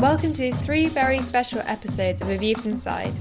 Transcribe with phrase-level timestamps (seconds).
[0.00, 3.12] Welcome to these three very special episodes of A View from the Side.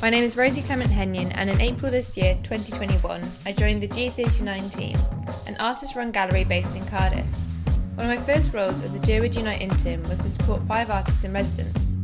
[0.00, 3.88] My name is Rosie Clement Henyon, and in April this year, 2021, I joined the
[3.88, 4.96] G39 team,
[5.46, 7.26] an artist run gallery based in Cardiff.
[7.96, 11.24] One of my first roles as a Jerwood Unite intern was to support five artists
[11.24, 11.98] in residence.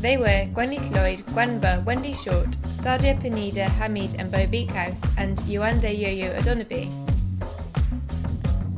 [0.00, 2.50] They were Gweni Llwyd, Gwenda, Wendy Short,
[2.80, 6.92] Sadia Pineda, Hameed and Beau Beakhouse, and Yewande Yo-Yo Odunubi.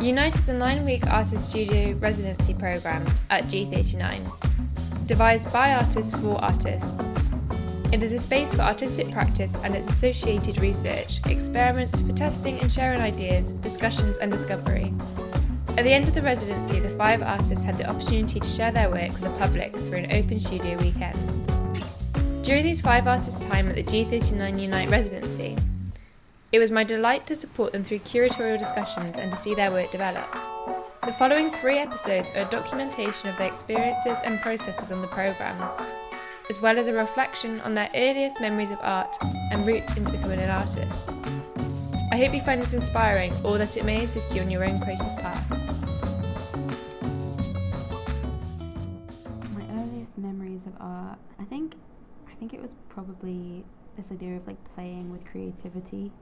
[0.03, 4.50] Unite is a nine week artist studio residency programme at G39,
[5.11, 7.03] devised by artists for artists.
[7.91, 12.71] It is a space for artistic practice and its associated research, experiments for testing and
[12.71, 14.95] sharing ideas, discussions, and discovery.
[15.71, 18.89] At the end of the residency, the five artists had the opportunity to share their
[18.89, 21.19] work with the public through an open studio weekend.
[22.45, 25.57] During these five artists' time at the G39 Unite residency,
[26.53, 29.91] it was my delight to support them through curatorial discussions and to see their work
[29.91, 30.50] develop.
[31.11, 35.61] The following three episodes are a documentation of their experiences and processes on the programme,
[36.49, 39.17] as well as a reflection on their earliest memories of art
[39.51, 41.11] and route into becoming an artist.
[42.13, 44.81] I hope you find this inspiring or that it may assist you on your own
[44.81, 45.51] creative path.
[49.51, 51.75] My earliest memories of art, I think,
[52.31, 53.65] I think it was probably
[53.97, 56.13] this idea of like playing with creativity.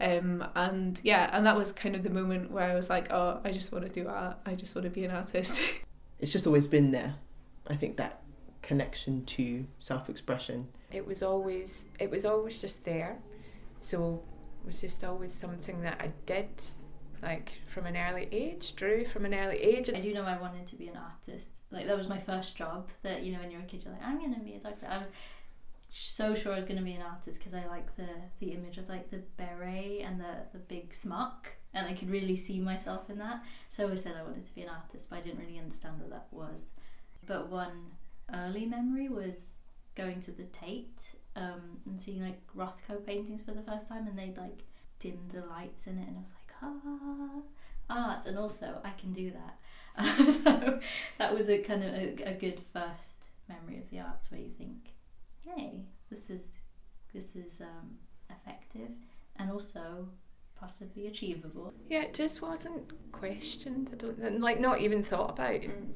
[0.00, 3.40] Um, and yeah, and that was kind of the moment where I was like, oh,
[3.44, 4.36] I just want to do art.
[4.44, 5.54] I just want to be an artist.
[6.18, 7.14] it's just always been there.
[7.68, 8.22] I think that
[8.62, 10.68] connection to self-expression.
[10.90, 13.18] It was always it was always just there.
[13.80, 14.22] So
[14.62, 16.48] it was just always something that I did
[17.22, 19.88] like from an early age, drew from an early age.
[19.88, 21.46] I do know I wanted to be an artist.
[21.70, 22.88] Like that was my first job.
[23.02, 24.86] That you know, when you're a kid, you're like, I'm gonna be a doctor.
[24.88, 25.08] I was
[25.92, 28.08] so sure I was gonna be an artist because I like the
[28.40, 32.36] the image of like the beret and the the big smock, and I could really
[32.36, 33.42] see myself in that.
[33.68, 36.10] So I said I wanted to be an artist, but I didn't really understand what
[36.10, 36.66] that was.
[37.26, 37.92] But one
[38.32, 39.46] early memory was
[39.94, 41.00] going to the Tate
[41.36, 44.64] um, and seeing like Rothko paintings for the first time, and they'd like
[44.98, 47.42] dim the lights in it, and I was like, ah,
[47.90, 49.58] art, and also I can do that.
[50.32, 50.80] So
[51.18, 54.50] that was a kind of a, a good first memory of the arts where you
[54.56, 54.91] think,
[55.44, 56.42] hey, this is
[57.14, 57.96] this is um,
[58.30, 58.90] effective
[59.36, 60.08] and also
[60.58, 61.72] possibly achievable.
[61.88, 63.90] Yeah, it just wasn't questioned.
[63.92, 65.62] I don't like not even thought about.
[65.62, 65.88] Mm.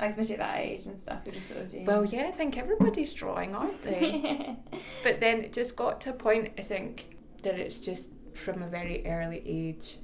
[0.00, 1.84] Especially at that age and stuff, you're just sort of doing.
[1.84, 4.56] Well, yeah, I think everybody's drawing, aren't they?
[5.04, 8.68] but then it just got to a point, I think, that it's just from a
[8.68, 9.98] very early age,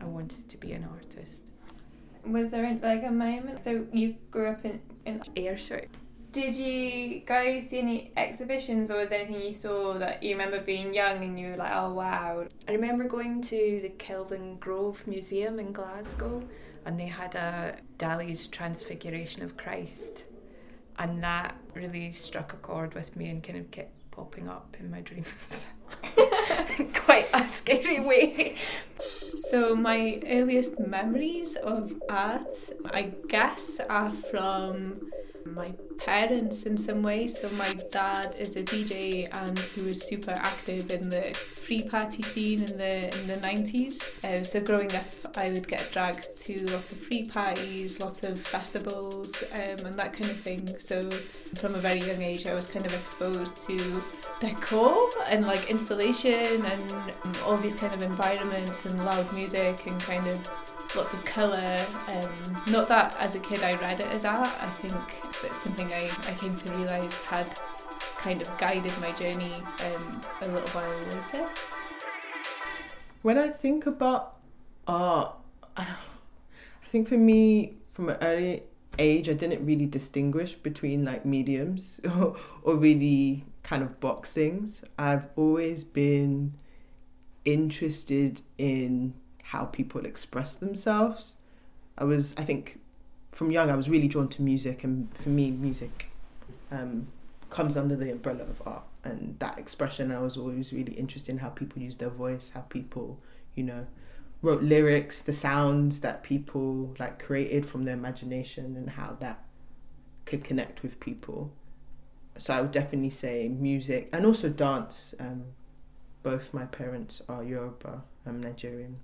[0.00, 1.42] I wanted to be an artist.
[2.24, 3.60] Was there like a moment?
[3.60, 5.86] So you grew up in in Ayrshire.
[6.32, 10.60] Did you go see any exhibitions, or was there anything you saw that you remember
[10.60, 12.46] being young and you were like, oh wow?
[12.68, 16.42] I remember going to the Kelvingrove Museum in Glasgow,
[16.84, 20.24] and they had a Dali's Transfiguration of Christ,
[20.98, 24.90] and that really struck a chord with me and kind of kept popping up in
[24.90, 25.26] my dreams.
[26.94, 28.56] Quite a scary way.
[29.00, 35.10] So my earliest memories of art, I guess, are from
[35.54, 37.40] my parents in some ways.
[37.40, 42.22] So my dad is a DJ and he was super active in the free party
[42.22, 44.02] scene in the in the nineties.
[44.24, 45.06] Uh, so growing up,
[45.36, 50.12] I would get dragged to lots of free parties, lots of festivals, um, and that
[50.12, 50.66] kind of thing.
[50.78, 51.02] So
[51.60, 54.02] from a very young age, I was kind of exposed to
[54.40, 60.26] decor and like installation and all these kind of environments and loud music and kind
[60.26, 61.86] of lots of colour.
[62.08, 64.48] Um, not that as a kid I read it as art.
[64.60, 67.50] I think that's something I, I came to realise had
[68.16, 71.50] kind of guided my journey um, a little while later.
[73.22, 74.36] When I think about
[74.86, 75.34] art,
[75.76, 75.86] I
[76.90, 78.62] think for me, from an early
[78.98, 84.82] age, I didn't really distinguish between like mediums or, or really kind of box things.
[84.98, 86.54] I've always been
[87.44, 89.14] interested in
[89.50, 91.34] how people express themselves.
[91.98, 92.78] I was, I think,
[93.32, 96.10] from young, I was really drawn to music, and for me, music
[96.70, 97.08] um,
[97.50, 98.84] comes under the umbrella of art.
[99.02, 102.60] And that expression, I was always really interested in how people use their voice, how
[102.60, 103.18] people,
[103.56, 103.86] you know,
[104.40, 109.42] wrote lyrics, the sounds that people like created from their imagination, and how that
[110.26, 111.50] could connect with people.
[112.38, 115.12] So I would definitely say music and also dance.
[115.18, 115.46] Um,
[116.22, 118.98] both my parents are Yoruba, I'm Nigerian,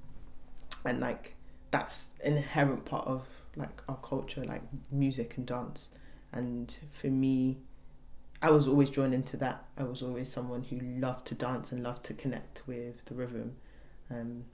[0.86, 1.34] and like
[1.70, 5.88] that's an inherent part of like our culture, like music and dance.
[6.32, 7.58] And for me,
[8.42, 9.64] I was always drawn into that.
[9.78, 13.56] I was always someone who loved to dance and loved to connect with the rhythm.
[14.10, 14.44] Um,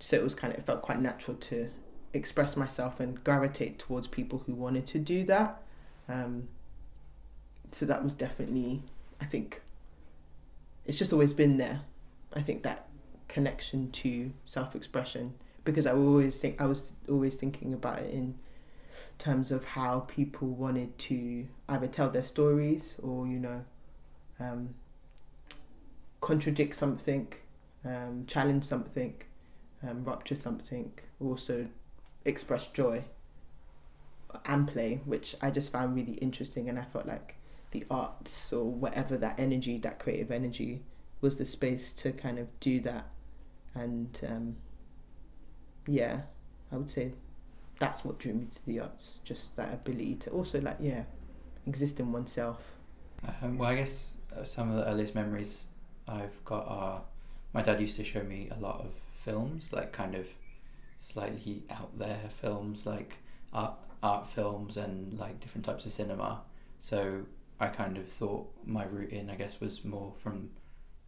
[0.00, 1.68] so it was kind of it felt quite natural to
[2.14, 5.62] express myself and gravitate towards people who wanted to do that.
[6.08, 6.48] Um,
[7.70, 8.82] so that was definitely,
[9.20, 9.62] I think,
[10.84, 11.82] it's just always been there.
[12.34, 12.88] I think that
[13.28, 18.34] connection to self-expression because I always think I was always thinking about it in
[19.18, 23.64] terms of how people wanted to either tell their stories or you know
[24.40, 24.74] um,
[26.20, 27.32] contradict something,
[27.84, 29.14] um, challenge something,
[29.82, 31.66] um, rupture something, also
[32.24, 33.04] express joy
[34.46, 37.36] and play, which I just found really interesting, and I felt like
[37.70, 40.82] the arts or whatever that energy, that creative energy,
[41.20, 43.06] was the space to kind of do that,
[43.74, 44.56] and um,
[45.86, 46.22] yeah,
[46.70, 47.12] I would say
[47.78, 51.04] that's what drew me to the arts, just that ability to also like yeah,
[51.66, 52.76] exist in oneself.
[53.42, 55.64] Um, well, I guess uh, some of the earliest memories
[56.08, 57.02] I've got are
[57.52, 60.26] my dad used to show me a lot of films, like kind of
[61.00, 63.14] slightly out there films, like
[63.52, 66.42] art art films and like different types of cinema.
[66.80, 67.22] So
[67.60, 70.50] I kind of thought my route in, I guess, was more from.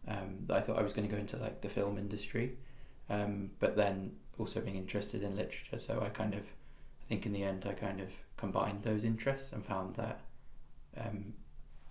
[0.07, 2.57] Um, I thought I was going to go into like the film industry,
[3.09, 5.77] um, but then also being interested in literature.
[5.77, 9.53] So I kind of, I think in the end, I kind of combined those interests
[9.53, 10.19] and found that
[10.97, 11.33] um,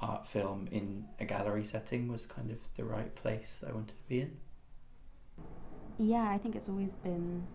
[0.00, 3.88] art film in a gallery setting was kind of the right place that I wanted
[3.88, 4.37] to be in.
[5.99, 7.46] Yeah, I think it's always been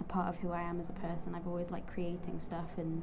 [0.00, 1.34] a part of who I am as a person.
[1.34, 3.02] I've always liked creating stuff and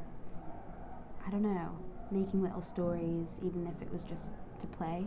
[1.26, 1.78] I don't know,
[2.12, 4.26] making little stories, even if it was just
[4.60, 5.06] to play.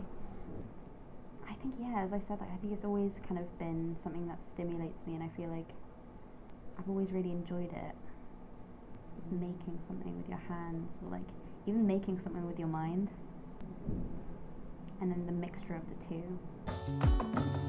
[1.47, 4.39] I think yeah, as I said, I think it's always kind of been something that
[4.51, 5.69] stimulates me, and I feel like
[6.77, 7.95] I've always really enjoyed it.
[9.17, 11.27] Just making something with your hands, or like
[11.65, 13.09] even making something with your mind,
[15.01, 17.63] and then the mixture of the two.